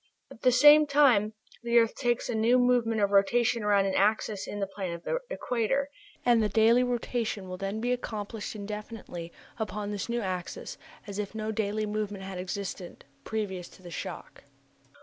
At 0.31 0.41
the 0.41 0.51
same 0.51 0.87
time 0.87 1.33
the 1.61 1.77
earth 1.77 1.93
takes 1.93 2.27
a 2.27 2.33
new 2.33 2.57
movement 2.57 3.01
of 3.01 3.11
rotation 3.11 3.61
around 3.61 3.85
an 3.85 3.93
axis 3.93 4.47
in 4.47 4.59
the 4.59 4.65
plane 4.65 4.93
of 4.93 5.03
the 5.03 5.19
equator, 5.29 5.91
and 6.25 6.41
the 6.41 6.49
daily 6.49 6.81
rotation 6.81 7.47
will 7.47 7.57
then 7.57 7.79
be 7.79 7.91
accomplished 7.91 8.55
indefinitely 8.55 9.31
upon 9.59 9.91
this 9.91 10.09
new 10.09 10.21
axis, 10.21 10.79
as 11.05 11.19
if 11.19 11.35
no 11.35 11.51
daily 11.51 11.85
movement 11.85 12.23
had 12.23 12.39
existed 12.39 13.05
previous 13.25 13.67
to 13.69 13.83
the 13.83 13.91
shock. 13.91 14.43